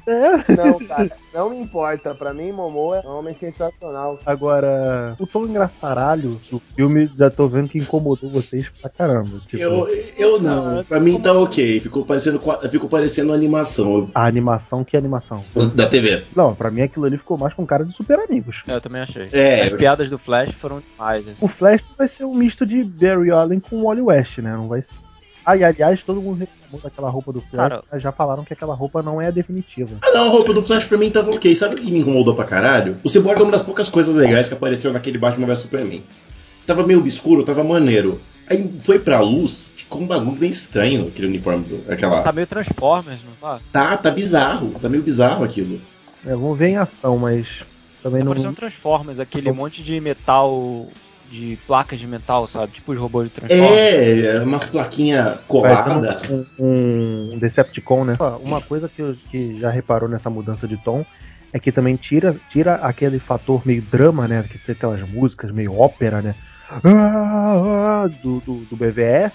[0.07, 0.31] É.
[0.55, 2.13] Não, cara, não me importa.
[2.15, 4.19] Pra mim, Momoa é um homem sensacional.
[4.25, 9.39] Agora, o tom engraçaralho do filme já tô vendo que incomodou vocês pra caramba.
[9.47, 9.87] Tipo, Eu,
[10.17, 15.43] eu não, pra mim tá ok, ficou parecendo, ficou parecendo animação a animação, que animação?
[15.75, 16.23] da TV.
[16.35, 18.63] Não, pra mim aquilo ali ficou mais com cara de super amigos.
[18.67, 19.29] Eu também achei.
[19.31, 21.27] É, As piadas do Flash foram demais.
[21.27, 21.45] assim.
[21.45, 24.53] O Flash vai ser um misto de Barry Allen com o Wally West, né?
[24.53, 24.87] Não vai ser.
[25.45, 27.69] Ah, e aliás, todo mundo reclamou daquela roupa do Flash.
[27.69, 29.97] Cara- já falaram que aquela roupa não é a definitiva.
[30.01, 31.55] Ah não, a roupa do Flash pra mim tava ok.
[31.55, 32.97] Sabe o que me incomodou pra caralho?
[33.03, 36.03] O Cyborg é uma das poucas coisas legais que apareceu naquele Batman vs Superman.
[36.67, 38.21] Tava meio obscuro, tava maneiro.
[38.49, 42.21] Aí foi pra luz, ficou um bagulho bem estranho aquele uniforme, do- aquela...
[42.21, 43.59] Tá meio Transformers, não tá?
[43.71, 45.81] Tá, tá bizarro, tá meio bizarro aquilo.
[46.25, 47.47] É, vamos ver em ação, mas
[48.03, 48.31] também Tá não.
[48.33, 50.87] parecendo Transformers, aquele monte de metal,
[51.31, 52.73] de placas de metal, sabe?
[52.73, 53.79] Tipo os robôs de Transformers.
[53.79, 56.17] É, uma plaquinha colada.
[56.29, 56.45] Um,
[57.33, 58.17] um Decepticon, né?
[58.43, 61.05] Uma coisa que, eu- que já reparou nessa mudança de tom
[61.53, 64.43] é que também tira, tira aquele fator meio drama, né?
[64.49, 66.35] Que tem aquelas músicas meio ópera, né?
[66.69, 69.33] Ah, ah, do, do, do BVS,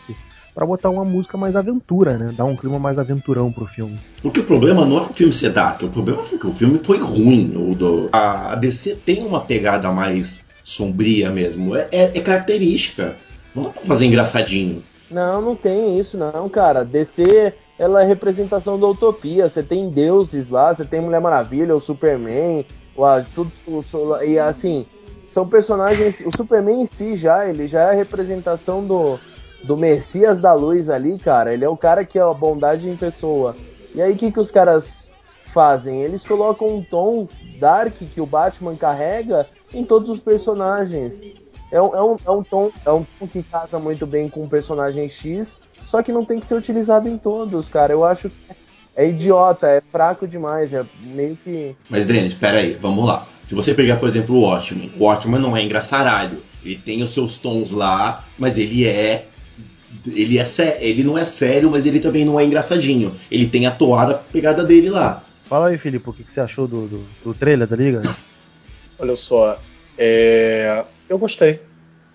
[0.55, 2.33] pra botar uma música mais aventura, né?
[2.35, 3.99] Dar um clima mais aventurão pro filme.
[4.23, 6.79] Porque o problema não é o filme ser dark, o problema foi que o filme
[6.79, 7.53] foi ruim.
[7.57, 8.09] O do...
[8.13, 13.17] A DC tem uma pegada mais sombria mesmo, é, é- é característica.
[13.55, 14.83] Não dá pra fazer engraçadinho.
[15.09, 16.85] Não, não tem isso, não, cara.
[16.85, 19.49] DC, ela é representação da utopia.
[19.49, 24.85] Você tem deuses lá, você tem Mulher Maravilha, o Superman, o, tudo, o e assim,
[25.25, 26.21] são personagens.
[26.27, 29.21] O Superman em si já, ele já é a representação do,
[29.63, 31.55] do Messias da Luz ali, cara.
[31.55, 33.57] Ele é o cara que é a bondade em pessoa.
[33.95, 35.11] E aí, o que, que os caras
[35.55, 36.03] fazem?
[36.03, 37.29] Eles colocam um tom
[37.61, 41.23] dark que o Batman carrega em todos os personagens.
[41.71, 44.45] É um, é um, é um, tom, é um tom que casa muito bem com
[44.45, 47.93] o personagem X, só que não tem que ser utilizado em todos, cara.
[47.93, 48.37] Eu acho que
[48.95, 51.75] é idiota, é fraco demais, é meio que.
[51.91, 53.27] Mas, Denis, espera aí, vamos lá.
[53.47, 56.39] Se você pegar, por exemplo, o Watchmen, o Watchmen não é engraçaralho.
[56.65, 59.27] Ele tem os seus tons lá, mas ele é.
[60.07, 63.15] Ele, é sé- ele não é sério, mas ele também não é engraçadinho.
[63.31, 65.23] Ele tem a toada pegada dele lá.
[65.47, 68.03] Fala aí, Felipe, o que, que você achou do, do, do trailer da Liga?
[68.99, 69.59] Olha só,
[69.99, 71.61] é, eu gostei.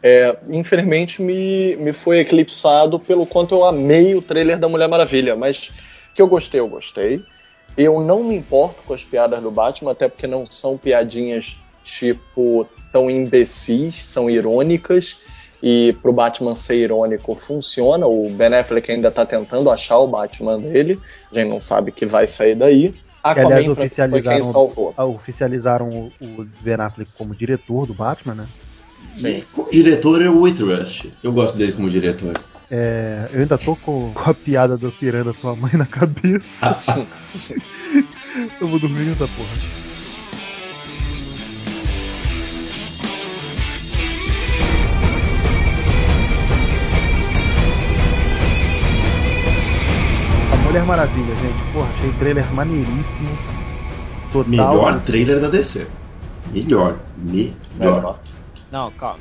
[0.03, 5.35] É, infelizmente me, me foi eclipsado pelo quanto eu amei o trailer da Mulher Maravilha,
[5.35, 5.71] mas
[6.15, 7.23] que eu gostei, eu gostei.
[7.77, 12.67] Eu não me importo com as piadas do Batman, até porque não são piadinhas tipo
[12.91, 15.17] tão imbecis, são irônicas.
[15.63, 18.07] E pro Batman ser irônico funciona.
[18.07, 20.99] O Ben Affleck ainda tá tentando achar o Batman dele.
[21.31, 22.95] A gente não sabe que vai sair daí.
[23.21, 24.93] Que, aliás, Aquaman foi quem oficializaram, salvou.
[24.97, 28.47] ah, oficializaram o, o Ben Affleck como diretor do Batman, né?
[29.13, 29.43] Sim.
[29.53, 31.11] Como diretor é o Whitrush.
[31.23, 32.39] Eu gosto dele como diretor.
[32.69, 36.45] É, eu ainda tô com, com a piada do pirando sua mãe na cabeça.
[38.61, 39.49] eu vou dormir nessa porra.
[50.53, 51.73] A Mulher Maravilha, gente.
[51.73, 53.37] Porra, achei o trailer maneiríssimo.
[54.31, 54.49] Total.
[54.49, 55.87] Melhor trailer da DC.
[56.53, 56.99] Melhor.
[57.17, 58.19] Melhor.
[58.71, 59.19] Não, calma.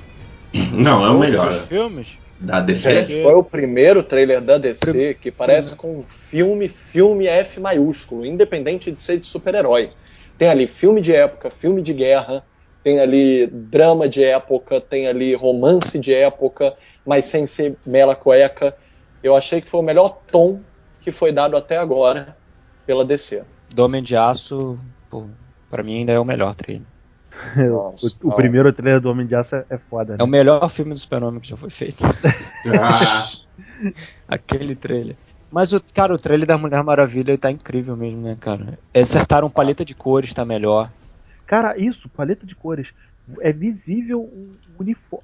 [0.72, 1.50] Não, é o melhor.
[1.50, 2.18] Os filmes?
[2.38, 2.94] Da DC.
[2.94, 8.24] Gente, foi o primeiro trailer da DC que parece com um filme, filme F maiúsculo,
[8.24, 9.90] independente de ser de super-herói.
[10.38, 12.42] Tem ali filme de época, filme de guerra,
[12.82, 18.74] tem ali drama de época, tem ali romance de época, mas sem ser mela cueca.
[19.22, 20.60] Eu achei que foi o melhor tom
[21.00, 22.36] que foi dado até agora
[22.86, 23.42] pela DC.
[23.74, 25.28] Do Homem de Aço, pô,
[25.68, 26.86] pra mim ainda é o melhor trailer.
[27.56, 30.24] Nossa, o, o primeiro trailer do Homem de Aço é, é foda, É né?
[30.24, 32.02] o melhor filme do Super-Homem que já foi feito.
[32.78, 33.28] Ah,
[34.28, 35.16] Aquele trailer.
[35.50, 38.78] Mas, o, cara, o trailer da Mulher Maravilha tá incrível mesmo, né, cara?
[38.94, 40.90] Acertaram paleta de cores, tá melhor.
[41.46, 42.88] Cara, isso, paleta de cores.
[43.40, 44.28] É visível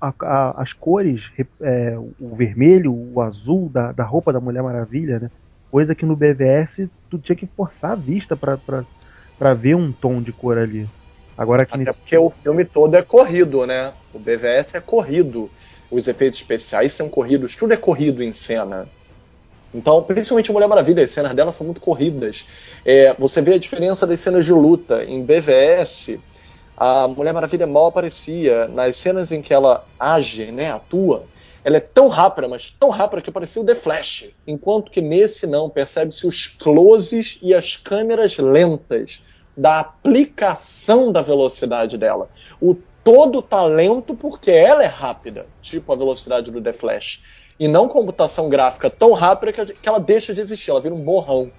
[0.00, 4.62] a- a- as cores, re- é, o vermelho, o azul da, da roupa da Mulher
[4.62, 5.30] Maravilha, né?
[5.70, 8.84] Coisa que no BVS tu tinha que forçar a vista pra, pra,
[9.38, 10.88] pra ver um tom de cor ali.
[11.36, 13.92] Agora Até nesse porque o filme todo é corrido, né?
[14.14, 15.50] O BVS é corrido.
[15.90, 18.88] Os efeitos especiais são corridos, tudo é corrido em cena.
[19.74, 22.46] Então, principalmente Mulher Maravilha, as cenas dela são muito corridas.
[22.84, 25.04] É, você vê a diferença das cenas de luta.
[25.04, 26.18] Em BVS,
[26.76, 28.68] a Mulher Maravilha mal aparecia.
[28.68, 31.24] Nas cenas em que ela age, né, atua,
[31.66, 34.28] ela é tão rápida, mas tão rápida que parecia o The Flash.
[34.46, 39.20] Enquanto que nesse não, percebe-se os closes e as câmeras lentas
[39.56, 42.30] da aplicação da velocidade dela.
[42.60, 47.20] O todo talento porque ela é rápida, tipo a velocidade do The Flash.
[47.58, 51.50] E não computação gráfica tão rápida que ela deixa de existir, ela vira um borrão,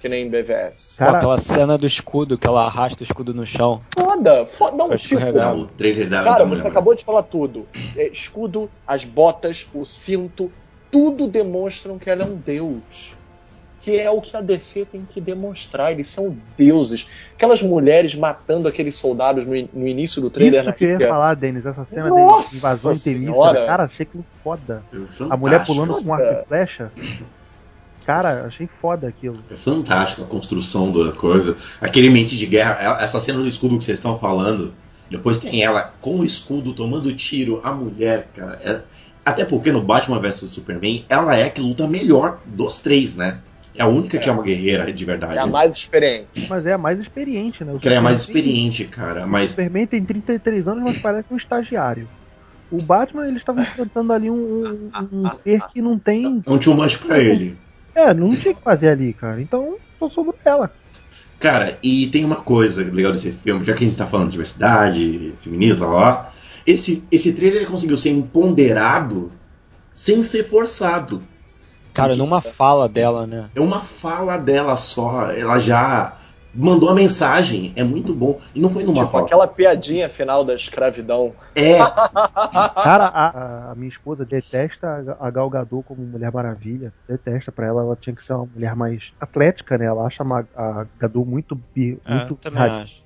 [0.00, 0.94] que nem em BVS.
[0.96, 3.78] Pô, Cara- aquela cena do escudo, que ela arrasta o escudo no chão.
[3.98, 7.66] Foda, foda, tipo, não, o trailer da, Cara, da você acabou de falar tudo.
[7.96, 10.50] É, escudo, as botas, o cinto,
[10.90, 13.16] tudo demonstram que ela é um deus.
[13.80, 15.92] Que é o que a DC tem que demonstrar.
[15.92, 17.06] Eles são deuses.
[17.36, 21.00] Aquelas mulheres matando aqueles soldados no, in- no início do trailer Isso na que eu
[21.00, 23.66] ia falar, Denis, essa cena Nossa de invasão Senhora!
[23.66, 24.82] cara, achei aquilo foda.
[24.92, 24.96] É
[25.30, 26.92] A mulher pulando com arco e flecha.
[28.08, 29.38] Cara, achei foda aquilo.
[29.50, 31.54] É fantástico a construção da coisa.
[31.78, 34.72] Aquele mente de guerra, ela- essa cena do escudo que vocês estão falando.
[35.10, 38.58] Depois tem ela com o escudo tomando tiro, a mulher, cara.
[38.64, 38.80] é-
[39.22, 43.40] até porque no Batman vs Superman, ela é a que luta melhor dos três, né?
[43.76, 45.36] É a única que é uma guerreira de verdade.
[45.36, 46.46] É a mais experiente.
[46.48, 47.72] Mas é a mais experiente, né?
[47.74, 49.26] O ela é mais Superman- experiente, cara.
[49.26, 52.08] O Mas Superman tem 33 anos, mas parece um estagiário.
[52.72, 56.42] O Batman, eles estavam enfrentando ali um, um, um ser que não tem.
[56.46, 57.54] é um too much pra ele.
[57.98, 59.42] É, não tinha que fazer ali, cara.
[59.42, 60.70] Então, só sobrou ela.
[61.40, 64.32] Cara, e tem uma coisa legal desse filme, já que a gente tá falando de
[64.32, 66.32] diversidade, feminismo, lá, lá,
[66.64, 69.32] esse, esse trailer ele conseguiu ser empoderado
[69.92, 71.24] sem ser forçado.
[71.92, 73.50] Cara, numa fala dela, né?
[73.52, 76.17] É uma fala dela só, ela já
[76.54, 78.40] mandou a mensagem, é muito bom.
[78.54, 79.26] E não foi numa Tipo fala.
[79.26, 81.32] aquela piadinha final da escravidão.
[81.54, 81.78] É,
[82.74, 86.92] Cara, a, a minha esposa detesta a Gal Gadot como Mulher Maravilha.
[87.08, 89.86] Detesta pra ela, ela tinha que ser uma mulher mais atlética, né?
[89.86, 90.24] Ela acha
[90.56, 93.02] a Gadot muito, É, muito também radi- acho.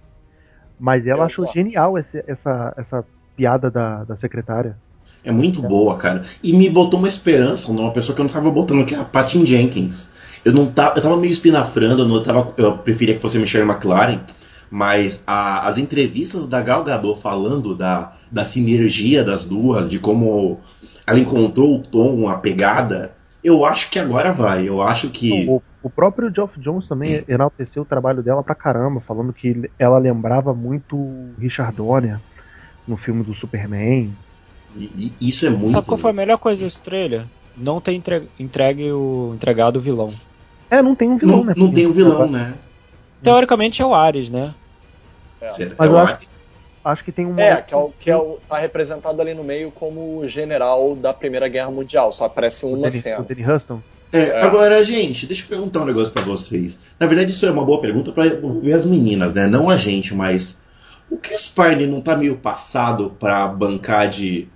[0.79, 1.55] Mas ela Eu achou gosto.
[1.55, 3.05] genial esse- essa, essa
[3.37, 4.77] piada da, da secretária.
[5.25, 6.25] é muito boa, cara.
[6.43, 9.05] E me botou uma esperança numa pessoa que eu não tava botando, que é a
[9.05, 10.12] Patty Jenkins.
[10.45, 13.69] Eu não tava, eu tava meio espinafrando, eu, não tava, eu preferia que fosse Michelle
[13.71, 14.19] McLaren,
[14.71, 20.59] mas a- as entrevistas da Gal Gadot falando da, da sinergia das duas, de como
[21.07, 23.13] ela encontrou o tom, a pegada,
[23.45, 24.69] eu acho que agora vai.
[24.69, 25.47] Eu acho que.
[25.49, 29.99] O, o próprio Geoff Jones também enalteceu o trabalho dela pra caramba, falando que ela
[29.99, 30.97] lembrava muito
[31.39, 32.19] Richard Donner
[32.87, 34.13] no filme do Superman.
[34.77, 35.71] e- e isso é muito.
[35.71, 37.25] Sabe qual foi a melhor coisa desse trailer?
[37.57, 40.11] Não ter entre- entregue o entregado o vilão.
[40.73, 41.55] É, não tem um vilão, Não, né?
[41.57, 42.55] não tem o vilão, né?
[43.23, 44.55] Teoricamente é o Ares, né?
[45.49, 46.31] Será- Mas eu eu acho- acho,
[46.85, 47.39] acho que tem um.
[47.39, 50.95] É, que é o que é o, tá representado ali no meio como o general
[50.97, 53.21] da Primeira Guerra Mundial, só aparece o uma Danny, cena.
[53.21, 53.81] o Danny Huston.
[54.13, 54.43] É, É.
[54.45, 56.79] Agora, gente, deixa eu perguntar um negócio pra vocês.
[56.99, 59.47] Na verdade, isso é uma boa pergunta pra ver as meninas, né?
[59.47, 60.61] Não a gente, mas
[61.11, 64.49] o Chris Pine não tá meio passado pra bancar de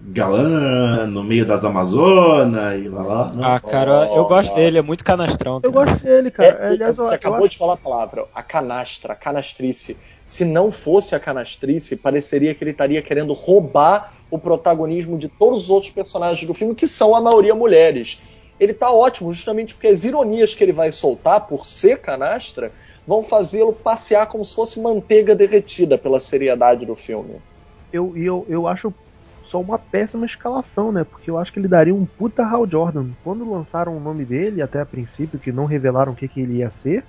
[0.00, 3.32] galã no meio das Amazonas e lá lá?
[3.34, 3.44] Não?
[3.44, 5.60] Ah, cara, eu gosto Oh, dele, é muito canastrão.
[5.62, 5.84] Eu cara.
[5.86, 6.48] gosto dele, É, cara.
[6.48, 9.98] e- Aliás, eu- você eu acabou acho- de falar a palavra, a canastra, a canastrice.
[10.24, 15.64] Se não fosse a canastrice, pareceria que ele estaria querendo roubar o protagonismo de todos
[15.64, 18.20] os outros personagens do filme, que são a maioria mulheres.
[18.60, 22.72] Ele tá ótimo, justamente porque as ironias que ele vai soltar, por ser canastra,
[23.06, 27.40] vão fazê-lo passear como se fosse manteiga derretida pela seriedade do filme.
[27.90, 28.92] eu, e eu, eu acho
[29.50, 31.04] só uma péssima escalação, né?
[31.04, 33.06] Porque eu acho que ele daria um puta Hal Jordan.
[33.24, 36.58] Quando lançaram o nome dele, até a princípio, que não revelaram o que, que ele
[36.58, 37.04] ia ser,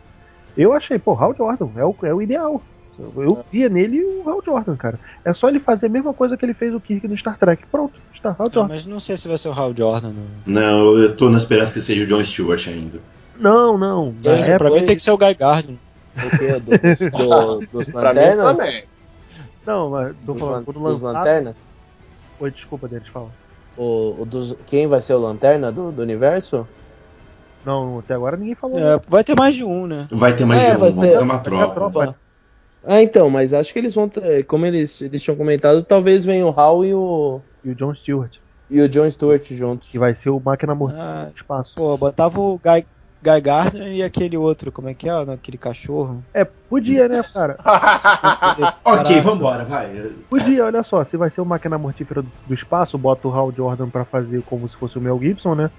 [0.58, 2.62] eu achei, pô, Hal Jordan é o, é o ideal.
[3.16, 5.00] Eu via nele o Hal Jordan, cara.
[5.24, 7.64] É só ele fazer a mesma coisa que ele fez o Kirk no Star Trek.
[7.72, 8.74] Pronto, está Hal Jordan.
[8.74, 10.12] mas não sei se vai ser o Hal Jordan.
[10.46, 13.00] Não, Não, eu tô na esperança que seja o John Stewart ainda.
[13.40, 14.14] Não, não.
[14.26, 15.78] É, época- pra mim tem que ser o Guy Gardner.
[16.18, 16.60] O quê?
[16.60, 18.84] Do, do, dos Pra mim também.
[19.66, 21.14] Não, mas tô falando, lan- quando dos lançaram.
[21.20, 21.56] lanternas?
[22.40, 23.32] Oi, desculpa, deles, fala.
[23.78, 26.68] O, o dos, quem vai ser o lanterna do, do universo?
[27.66, 28.80] Não, até agora ninguém falou.
[28.80, 30.08] É, vai ter mais de um, né?
[30.12, 31.74] Vai ter mais É, de um, vai ser- fazer uma Vai ter a troca.
[31.76, 32.16] tropa.
[32.86, 36.46] Ah, então, mas acho que eles vão ter, como eles, eles tinham comentado, talvez venha
[36.46, 38.38] o Hal e o, E o John Stewart,
[38.70, 39.90] e o John Stewart juntos.
[39.90, 41.74] que vai ser o máquina mortal Ah, do espaço.
[41.76, 42.86] pô, botava o Guy,
[43.22, 45.12] Guy Gardner e aquele outro, como é que é?
[45.12, 46.24] Aquele cachorro.
[46.34, 47.58] É, podia, né, cara?
[48.86, 50.12] Ok, vambora, vai.
[50.30, 53.52] Podia, olha só, se vai ser o máquina mortífera do, do espaço, bota o Hal
[53.52, 55.70] Jordan pra fazer como se fosse o Mel Gibson, né?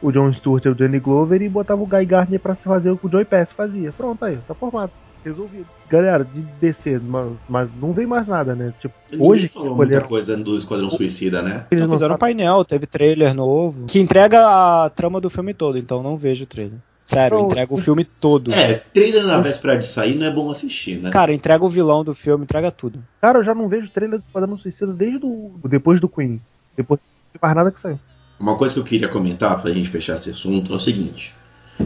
[0.00, 2.98] O John Stewart e o Danny Glover e botava o Guy Gardner pra fazer o
[2.98, 3.92] que o Joey Pass fazia.
[3.92, 4.90] Pronto, aí, tá formado.
[5.26, 5.66] Resolvido.
[5.90, 8.72] Galera, de descer, mas, mas não vem mais nada, né?
[8.80, 11.66] Tipo, Ninguém hoje que falou muita coisa do Esquadrão Suicida, né?
[11.68, 13.86] Eles Então, fizeram um painel, teve trailer novo.
[13.86, 16.78] Que entrega a trama do filme todo, então não vejo o trailer.
[17.04, 18.52] Sério, entrega o filme todo.
[18.52, 21.10] É, trailer na véspera de sair não é bom assistir, né?
[21.10, 23.02] Cara, entrega o vilão do filme, entrega tudo.
[23.20, 25.52] Cara, eu já não vejo trailer do Esquadrão Suicida desde o.
[25.68, 26.40] depois do Queen.
[26.76, 27.00] Depois
[27.34, 27.98] não mais nada que saiu.
[28.38, 31.34] Uma coisa que eu queria comentar pra gente fechar esse assunto é o seguinte.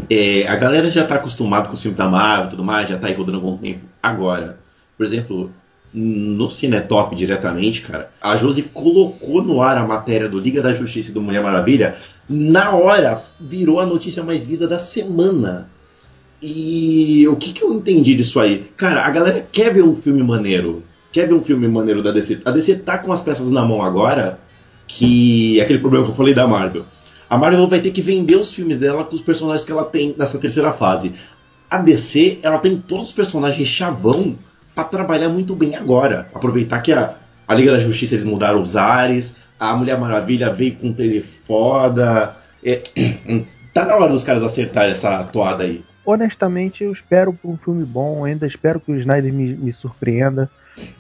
[0.08, 2.98] É, a galera já tá acostumada com os filmes da Marvel e tudo mais, já
[2.98, 3.86] tá aí rodando há algum tempo.
[4.02, 4.58] Agora,
[4.96, 5.50] por exemplo,
[5.92, 11.10] no Cinetop diretamente, cara, a Josi colocou no ar a matéria do Liga da Justiça
[11.10, 11.96] e do Mulher Maravilha,
[12.28, 15.68] na hora virou a notícia mais lida da semana.
[16.40, 18.70] E o que, que eu entendi disso aí?
[18.76, 20.82] Cara, a galera quer ver um filme maneiro.
[21.12, 22.40] Quer ver um filme maneiro da DC.
[22.44, 24.38] A DC tá com as peças na mão agora,
[24.86, 26.86] que é aquele problema que eu falei da Marvel.
[27.30, 30.14] A Marvel vai ter que vender os filmes dela com os personagens que ela tem
[30.18, 31.14] nessa terceira fase.
[31.70, 34.36] A DC, ela tem todos os personagens chavão
[34.74, 36.28] pra trabalhar muito bem agora.
[36.34, 37.14] Aproveitar que a,
[37.46, 41.22] a Liga da Justiça eles mudaram os ares, a Mulher Maravilha veio com um trailer
[41.46, 42.32] foda.
[42.64, 42.82] É,
[43.72, 45.84] tá na hora dos caras acertarem essa toada aí.
[46.04, 50.50] honestamente, eu espero por um filme bom, ainda espero que o Snyder me, me surpreenda.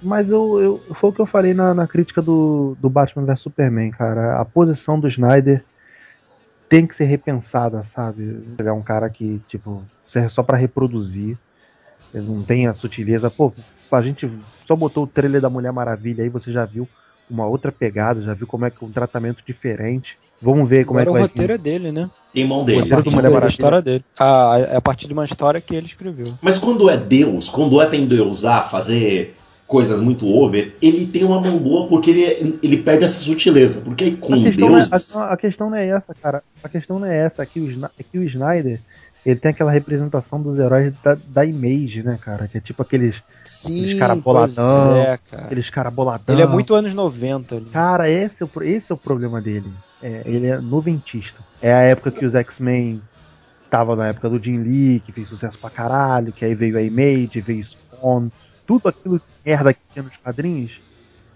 [0.00, 3.40] Mas eu, eu- foi o que eu falei na, na crítica do, do Batman vs
[3.40, 4.38] Superman, cara.
[4.40, 5.64] A posição do Snyder
[6.70, 8.22] tem que ser repensada, sabe?
[8.58, 11.36] Ele é um cara que, tipo, serve só pra reproduzir.
[12.14, 13.28] Ele não tem a sutileza.
[13.28, 13.52] Pô,
[13.90, 14.30] a gente
[14.66, 16.88] só botou o trailer da Mulher Maravilha aí, você já viu
[17.28, 20.16] uma outra pegada, já viu como é que um tratamento diferente.
[20.40, 21.58] Vamos ver como Agora é o que vai roteiro vir.
[21.60, 22.10] é dele, né?
[22.32, 22.80] Tem mão O dele.
[22.80, 23.16] roteiro do né?
[23.16, 24.04] Mulher É a história dele.
[24.18, 26.32] Ah, é a partir de uma história que ele escreveu.
[26.40, 29.36] Mas quando é Deus, quando é pra endeusar, fazer
[29.70, 33.82] coisas muito over, ele tem uma mão boa porque ele, ele perde essa sutileza.
[33.82, 35.16] Porque aí com a questão, não é, Deus.
[35.16, 36.42] a, a questão não é essa, cara.
[36.62, 37.42] A questão não é essa.
[37.42, 38.80] É que o, é que o Snyder
[39.24, 42.48] ele tem aquela representação dos heróis da, da Image, né, cara?
[42.48, 43.14] Que é tipo aqueles,
[43.44, 45.44] Sim, cara pois boladão, é, cara.
[45.44, 46.34] aqueles cara boladão.
[46.34, 47.54] Ele é muito anos 90.
[47.54, 47.64] ali.
[47.66, 49.70] Cara, esse é o, esse é o problema dele.
[50.02, 51.38] É, ele é noventista.
[51.62, 53.00] É a época que os X-Men
[53.70, 56.82] tava na época do Jim Lee, que fez sucesso pra caralho, que aí veio a
[56.82, 58.30] Image, veio Spawn,
[58.70, 60.70] tudo aquilo de merda que tinha nos quadrinhos.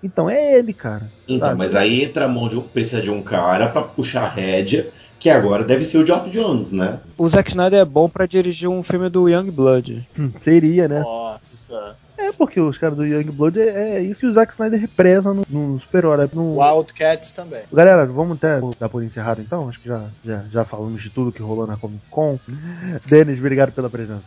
[0.00, 1.10] Então é ele, cara.
[1.26, 1.58] Então, sabe?
[1.58, 4.86] mas aí entra a mão de um, precisa de um cara pra puxar a rédea
[5.18, 7.00] que agora deve ser o Geoff Jones, né?
[7.18, 10.06] O Zack Snyder é bom pra dirigir um filme do Young Blood.
[10.16, 11.00] Hum, Seria, né?
[11.00, 11.96] Nossa.
[12.16, 15.42] É porque os caras do Youngblood é, é isso que o Zack Snyder represa no,
[15.48, 16.28] no super-herói.
[16.32, 16.60] No...
[16.60, 17.62] Wildcats também.
[17.72, 19.68] Galera, vamos até dar por encerrado então?
[19.68, 22.38] Acho que já, já, já falamos de tudo que rolou na Comic Con.
[23.06, 24.22] Denis, obrigado pela presença.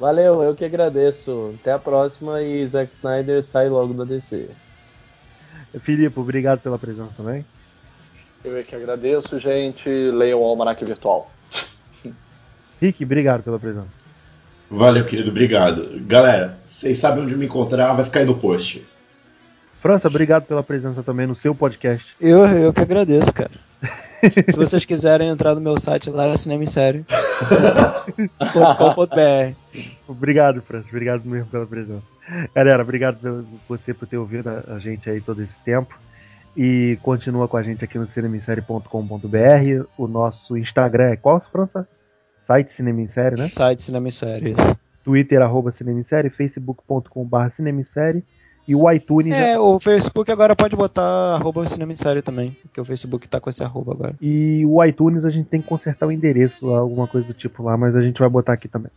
[0.00, 1.54] Valeu, eu que agradeço.
[1.60, 4.48] Até a próxima e Zack Snyder sai logo da DC.
[5.80, 7.44] Filipe, obrigado pela presença também.
[8.42, 9.90] Eu é que agradeço, gente.
[9.90, 11.30] Leiam o Almanac Virtual.
[12.80, 13.88] Rick, obrigado pela presença.
[14.70, 16.00] Valeu, querido, obrigado.
[16.06, 18.86] Galera, vocês sabem onde me encontrar, vai ficar aí no post.
[19.82, 22.06] França, obrigado pela presença também no seu podcast.
[22.18, 23.50] Eu, eu que agradeço, cara.
[24.48, 27.20] Se vocês quiserem entrar no meu site lá, é cinemissério.com.br.
[30.08, 30.86] Obrigado, França.
[30.88, 32.02] Obrigado mesmo pela presença.
[32.54, 35.98] Galera, obrigado pelo- você por ter ouvido a, a gente aí todo esse tempo.
[36.56, 39.86] E continua com a gente aqui no cinemissérie.com.br.
[39.96, 41.86] O nosso Instagram é qual, França?
[42.46, 43.46] Site Cinemissérie, né?
[43.46, 44.76] Site Cinemissério, isso.
[45.04, 48.24] Twitter, arroba Cinemissérie, facebook.com.br Cinemissérie
[48.70, 49.34] e o iTunes.
[49.34, 53.64] É, o Facebook agora pode botar arroba Cinemissério também, porque o Facebook tá com esse
[53.64, 54.14] arroba agora.
[54.22, 57.64] E o iTunes a gente tem que consertar o endereço lá, alguma coisa do tipo
[57.64, 58.92] lá, mas a gente vai botar aqui também.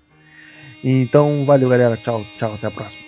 [0.84, 3.03] Então, valeu galera, tchau, tchau, até a próxima.